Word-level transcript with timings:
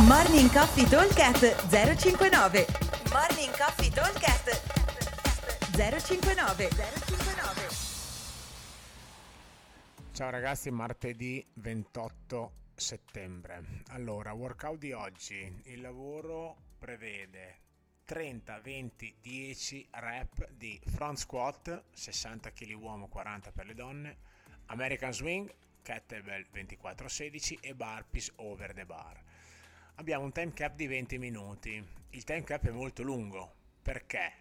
Morning 0.00 0.50
Coffee 0.50 0.88
Talkcast 0.88 1.68
059 1.68 2.64
Morning 3.12 3.50
Coffee 3.56 3.90
Talkcast 3.90 4.48
059 5.76 6.68
059 6.70 7.68
Ciao 10.12 10.30
ragazzi, 10.30 10.70
martedì 10.70 11.46
28 11.52 12.52
settembre. 12.74 13.82
Allora, 13.88 14.32
workout 14.32 14.78
di 14.78 14.92
oggi. 14.92 15.60
Il 15.64 15.82
lavoro 15.82 16.56
prevede 16.78 17.58
30, 18.06 18.60
20, 18.60 19.16
10 19.20 19.88
rep 19.90 20.50
di 20.52 20.80
front 20.86 21.18
squat, 21.18 21.82
60 21.92 22.50
kg 22.50 22.72
uomo, 22.80 23.08
40 23.08 23.52
per 23.52 23.66
le 23.66 23.74
donne, 23.74 24.16
American 24.66 25.12
swing, 25.12 25.52
kettlebell 25.82 26.46
24-16 26.50 27.58
e 27.60 27.74
burpees 27.74 28.32
over 28.36 28.72
the 28.72 28.86
bar. 28.86 29.20
Abbiamo 29.96 30.24
un 30.24 30.32
time 30.32 30.52
cap 30.52 30.74
di 30.74 30.86
20 30.86 31.18
minuti. 31.18 31.86
Il 32.10 32.24
time 32.24 32.42
cap 32.44 32.66
è 32.66 32.70
molto 32.70 33.02
lungo. 33.02 33.52
Perché? 33.82 34.32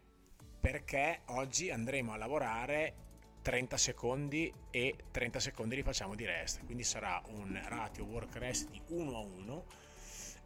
Perché 0.60 1.22
oggi 1.26 1.70
andremo 1.70 2.14
a 2.14 2.18
lavorare 2.18 2.94
30 3.42 3.78
secondi 3.78 4.52
e 4.72 4.96
30 5.12 5.40
secondi 5.40 5.76
li 5.76 5.84
facciamo 5.84 6.16
di 6.16 6.26
rest. 6.26 6.64
Quindi 6.66 6.84
sarà 6.84 7.22
un 7.28 7.60
ratio 7.68 8.06
work 8.06 8.38
rest 8.38 8.70
di 8.70 8.82
1 8.88 9.16
a 9.16 9.20
1 9.20 9.66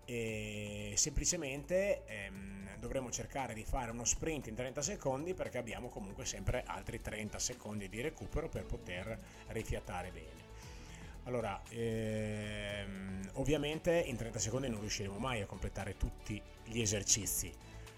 e 0.06 0.94
semplicemente 0.98 2.04
ehm, 2.06 2.78
dovremo 2.80 3.12
cercare 3.12 3.54
di 3.54 3.64
fare 3.64 3.92
uno 3.92 4.06
sprint 4.06 4.48
in 4.48 4.56
30 4.56 4.82
secondi 4.82 5.34
perché 5.34 5.58
abbiamo 5.58 5.90
comunque 5.90 6.26
sempre 6.26 6.64
altri 6.66 7.00
30 7.00 7.40
secondi 7.40 7.90
di 7.90 8.02
recupero 8.02 8.50
per 8.50 8.66
poter 8.66 9.20
rifiatare 9.48 10.10
bene. 10.10 10.45
Allora, 11.26 11.60
ehm, 11.70 13.30
ovviamente 13.34 13.92
in 13.92 14.16
30 14.16 14.38
secondi 14.40 14.70
non 14.70 14.80
riusciremo 14.80 15.18
mai 15.18 15.42
a 15.42 15.48
completare 15.48 15.98
tutti 15.98 16.40
gli 16.66 16.80
esercizi, 16.82 17.52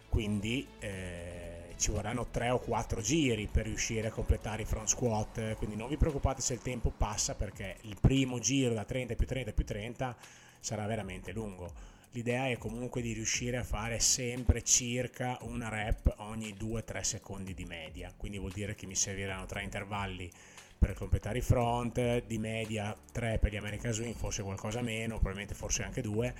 quindi 0.07 0.65
eh, 0.79 1.73
ci 1.77 1.91
vorranno 1.91 2.27
3 2.27 2.51
o 2.51 2.59
4 2.59 3.01
giri 3.01 3.47
per 3.47 3.65
riuscire 3.65 4.07
a 4.07 4.11
completare 4.11 4.61
i 4.61 4.65
front 4.65 4.87
squat, 4.87 5.55
quindi 5.55 5.75
non 5.75 5.89
vi 5.89 5.97
preoccupate 5.97 6.41
se 6.41 6.53
il 6.53 6.61
tempo 6.61 6.89
passa 6.89 7.35
perché 7.35 7.75
il 7.81 7.97
primo 7.99 8.39
giro 8.39 8.73
da 8.73 8.85
30 8.85 9.15
più 9.15 9.25
30 9.25 9.51
più 9.51 9.65
30 9.65 10.15
sarà 10.61 10.85
veramente 10.85 11.33
lungo. 11.33 11.95
L'idea 12.11 12.47
è 12.47 12.57
comunque 12.57 13.01
di 13.01 13.11
riuscire 13.11 13.57
a 13.57 13.63
fare 13.63 13.99
sempre 13.99 14.63
circa 14.63 15.37
una 15.41 15.67
rep 15.67 16.13
ogni 16.19 16.55
2-3 16.57 17.01
secondi 17.01 17.53
di 17.53 17.65
media, 17.65 18.13
quindi 18.15 18.39
vuol 18.39 18.53
dire 18.53 18.73
che 18.73 18.85
mi 18.85 18.95
serviranno 18.95 19.45
3 19.45 19.63
intervalli 19.63 20.31
per 20.77 20.93
completare 20.93 21.39
i 21.39 21.41
front, 21.41 22.25
di 22.25 22.37
media 22.37 22.95
3 23.11 23.39
per 23.39 23.51
gli 23.51 23.57
American 23.57 23.91
Swing, 23.91 24.15
forse 24.15 24.43
qualcosa 24.43 24.81
meno, 24.81 25.15
probabilmente 25.15 25.55
forse 25.55 25.83
anche 25.83 26.01
2 26.01 26.33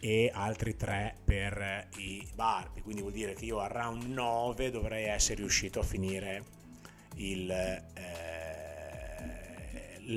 e 0.00 0.30
altri 0.32 0.76
3 0.76 1.16
per 1.24 1.88
i 1.96 2.26
barbie, 2.34 2.82
quindi 2.82 3.00
vuol 3.00 3.14
dire 3.14 3.34
che 3.34 3.44
io 3.44 3.60
a 3.60 3.66
round 3.66 4.02
9 4.04 4.70
dovrei 4.70 5.04
essere 5.04 5.36
riuscito 5.36 5.80
a 5.80 5.82
finire 5.82 6.44
il, 7.16 7.50
eh, 7.50 7.84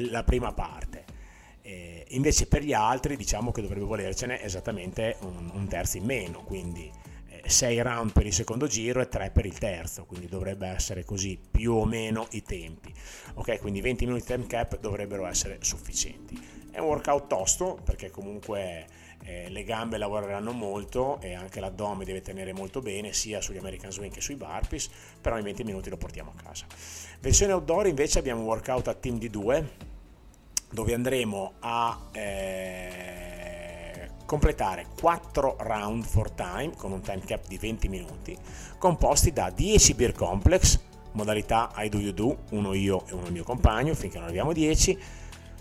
la 0.09 0.23
prima 0.23 0.51
parte. 0.53 1.05
E 1.61 2.05
invece 2.09 2.47
per 2.47 2.63
gli 2.63 2.73
altri 2.73 3.15
diciamo 3.15 3.51
che 3.51 3.61
dovrebbe 3.61 3.85
volercene 3.85 4.41
esattamente 4.41 5.17
un, 5.21 5.51
un 5.53 5.67
terzo 5.67 5.97
in 5.97 6.05
meno, 6.05 6.41
quindi 6.43 6.91
6 7.49 7.81
round 7.81 8.11
per 8.11 8.25
il 8.25 8.33
secondo 8.33 8.67
giro 8.67 9.01
e 9.01 9.07
3 9.07 9.31
per 9.31 9.45
il 9.45 9.57
terzo, 9.57 10.05
quindi 10.05 10.27
dovrebbe 10.27 10.67
essere 10.67 11.03
così 11.03 11.39
più 11.49 11.73
o 11.73 11.85
meno 11.85 12.27
i 12.31 12.43
tempi. 12.43 12.93
Ok, 13.35 13.59
quindi 13.59 13.81
20 13.81 14.05
minuti 14.05 14.25
time 14.25 14.47
cap 14.47 14.79
dovrebbero 14.79 15.25
essere 15.25 15.57
sufficienti. 15.61 16.39
È 16.71 16.79
un 16.79 16.87
workout 16.87 17.27
tosto 17.27 17.79
perché 17.83 18.11
comunque 18.11 18.85
eh, 19.23 19.49
le 19.49 19.63
gambe 19.63 19.97
lavoreranno 19.97 20.51
molto 20.51 21.19
e 21.21 21.33
anche 21.33 21.59
l'addome 21.59 22.05
deve 22.05 22.21
tenere 22.21 22.53
molto 22.53 22.81
bene 22.81 23.13
sia 23.13 23.41
sugli 23.41 23.57
American 23.57 23.91
Swing 23.91 24.11
che 24.11 24.21
sui 24.21 24.35
burpees, 24.35 24.89
però 25.19 25.37
in 25.37 25.43
20 25.43 25.63
minuti 25.63 25.89
lo 25.89 25.97
portiamo 25.97 26.33
a 26.35 26.41
casa. 26.41 26.65
Versione 27.19 27.53
outdoor 27.53 27.87
invece 27.87 28.19
abbiamo 28.19 28.41
un 28.41 28.47
workout 28.47 28.87
a 28.87 28.93
team 28.93 29.17
di 29.17 29.29
2 29.29 29.87
dove 30.71 30.93
andremo 30.93 31.53
a 31.59 32.09
eh, 32.11 33.28
completare 34.29 34.85
4 34.99 35.55
round 35.61 36.05
for 36.05 36.29
time 36.29 36.73
con 36.77 36.91
un 36.91 37.01
time 37.01 37.21
cap 37.25 37.47
di 37.47 37.57
20 37.57 37.87
minuti, 37.87 38.37
composti 38.77 39.33
da 39.33 39.49
10 39.49 39.95
beer 39.95 40.11
complex, 40.11 40.79
modalità 41.13 41.71
I 41.77 41.89
do 41.89 41.97
you 41.97 42.13
do, 42.13 42.37
uno 42.51 42.75
io 42.75 43.07
e 43.07 43.13
uno 43.15 43.25
il 43.25 43.31
mio 43.31 43.43
compagno, 43.43 43.95
finché 43.95 44.17
non 44.17 44.25
arriviamo 44.25 44.51
a 44.51 44.53
10, 44.53 44.99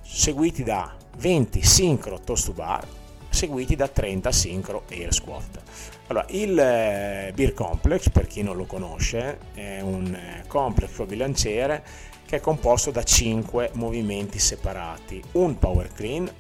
seguiti 0.03 0.65
da 0.65 0.95
20 1.17 1.63
sincro 1.63 2.21
toast 2.21 2.45
to 2.45 2.53
bar, 2.53 2.87
seguiti 3.31 3.75
da 3.75 3.89
30 3.89 4.31
sincro 4.33 4.83
air 4.91 5.15
squat. 5.15 5.63
Allora, 6.09 6.27
il 6.29 6.59
eh, 6.59 7.33
Beer 7.35 7.55
Complex, 7.55 8.11
per 8.11 8.27
chi 8.27 8.43
non 8.43 8.57
lo 8.57 8.67
conosce, 8.67 9.39
è 9.55 9.81
un 9.81 10.15
eh, 10.15 10.45
complex 10.47 10.99
o 10.99 11.07
bilanciere 11.07 11.83
che 12.27 12.37
è 12.37 12.41
composto 12.41 12.91
da 12.91 13.03
5 13.03 13.71
movimenti 13.75 14.39
separati, 14.39 15.23
un 15.33 15.59
power 15.59 15.91
clean, 15.95 16.31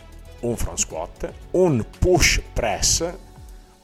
un 0.41 0.57
front 0.57 0.79
squat, 0.79 1.33
un 1.53 1.85
push 1.99 2.41
press, 2.53 3.15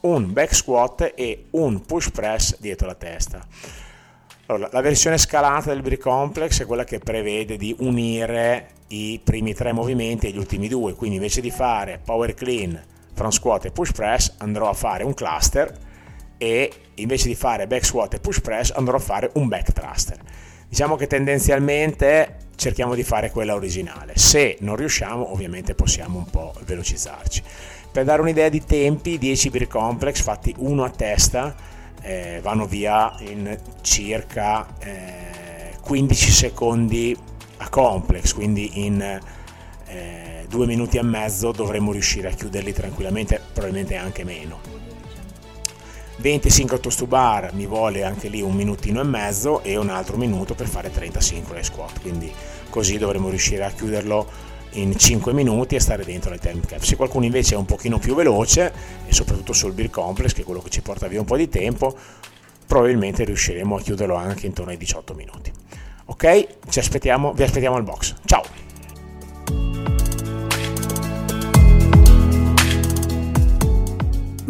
un 0.00 0.32
back 0.32 0.54
squat 0.54 1.12
e 1.14 1.46
un 1.50 1.80
push 1.84 2.10
press 2.10 2.58
dietro 2.58 2.86
la 2.86 2.94
testa. 2.94 3.46
Allora, 4.46 4.68
la 4.72 4.80
versione 4.82 5.16
scalata 5.16 5.72
del 5.72 5.80
Brick 5.80 6.02
Complex 6.02 6.60
è 6.60 6.66
quella 6.66 6.84
che 6.84 6.98
prevede 6.98 7.56
di 7.56 7.74
unire 7.78 8.68
i 8.88 9.18
primi 9.24 9.54
tre 9.54 9.72
movimenti 9.72 10.26
agli 10.26 10.36
ultimi 10.36 10.68
due, 10.68 10.94
quindi 10.94 11.16
invece 11.16 11.40
di 11.40 11.50
fare 11.50 12.00
power 12.04 12.34
clean, 12.34 12.78
front 13.14 13.32
squat 13.32 13.64
e 13.64 13.70
push 13.70 13.92
press 13.92 14.34
andrò 14.38 14.68
a 14.68 14.74
fare 14.74 15.04
un 15.04 15.14
cluster 15.14 15.92
e 16.38 16.72
invece 16.94 17.28
di 17.28 17.34
fare 17.34 17.66
back 17.66 17.84
squat 17.84 18.14
e 18.14 18.18
push 18.18 18.40
press 18.40 18.70
andrò 18.72 18.96
a 18.96 19.00
fare 19.00 19.30
un 19.34 19.48
back 19.48 19.72
thruster. 19.72 20.18
Diciamo 20.68 20.96
che 20.96 21.06
tendenzialmente 21.06 22.36
cerchiamo 22.56 22.94
di 22.94 23.02
fare 23.02 23.30
quella 23.30 23.54
originale. 23.54 24.14
Se 24.16 24.56
non 24.60 24.76
riusciamo, 24.76 25.32
ovviamente 25.32 25.74
possiamo 25.74 26.18
un 26.18 26.26
po' 26.26 26.52
velocizzarci. 26.64 27.42
Per 27.92 28.04
dare 28.04 28.22
un'idea 28.22 28.48
di 28.48 28.64
tempi, 28.64 29.18
10 29.18 29.50
beer 29.50 29.68
complex 29.68 30.20
fatti 30.20 30.52
uno 30.58 30.84
a 30.84 30.90
testa 30.90 31.54
eh, 32.02 32.40
vanno 32.42 32.66
via 32.66 33.14
in 33.20 33.56
circa 33.82 34.66
eh, 34.80 35.76
15 35.80 36.30
secondi 36.30 37.16
a 37.58 37.68
complex, 37.68 38.32
quindi 38.32 38.84
in 38.84 39.20
eh, 39.86 40.44
due 40.48 40.66
minuti 40.66 40.96
e 40.98 41.02
mezzo 41.02 41.52
dovremmo 41.52 41.92
riuscire 41.92 42.28
a 42.28 42.32
chiuderli 42.32 42.72
tranquillamente, 42.72 43.40
probabilmente 43.52 43.96
anche 43.96 44.24
meno. 44.24 44.73
20 46.16 46.50
sincro 46.50 46.78
to 46.78 47.06
bar 47.06 47.52
mi 47.54 47.66
vuole 47.66 48.04
anche 48.04 48.28
lì 48.28 48.40
un 48.40 48.54
minutino 48.54 49.00
e 49.00 49.04
mezzo 49.04 49.62
e 49.62 49.76
un 49.76 49.88
altro 49.88 50.16
minuto 50.16 50.54
per 50.54 50.66
fare 50.66 50.90
30 50.90 51.20
sincro 51.20 51.62
squat 51.62 52.00
quindi 52.00 52.32
così 52.70 52.98
dovremo 52.98 53.28
riuscire 53.28 53.64
a 53.64 53.70
chiuderlo 53.70 54.52
in 54.72 54.96
5 54.96 55.32
minuti 55.32 55.74
e 55.74 55.80
stare 55.80 56.04
dentro 56.04 56.30
le 56.30 56.38
time 56.38 56.60
cap 56.66 56.80
se 56.82 56.96
qualcuno 56.96 57.24
invece 57.24 57.54
è 57.54 57.58
un 57.58 57.64
pochino 57.64 57.98
più 57.98 58.14
veloce 58.14 58.72
e 59.06 59.12
soprattutto 59.12 59.52
sul 59.52 59.72
beer 59.72 59.90
complex 59.90 60.32
che 60.32 60.42
è 60.42 60.44
quello 60.44 60.60
che 60.60 60.70
ci 60.70 60.82
porta 60.82 61.06
via 61.06 61.20
un 61.20 61.26
po' 61.26 61.36
di 61.36 61.48
tempo 61.48 61.96
probabilmente 62.66 63.24
riusciremo 63.24 63.76
a 63.76 63.80
chiuderlo 63.80 64.14
anche 64.14 64.46
intorno 64.46 64.72
ai 64.72 64.78
18 64.78 65.14
minuti. 65.14 65.52
Ok? 66.06 66.46
Ci 66.68 66.78
aspettiamo 66.78 67.32
vi 67.32 67.42
aspettiamo 67.42 67.76
al 67.76 67.84
box. 67.84 68.14
Ciao 68.24 68.63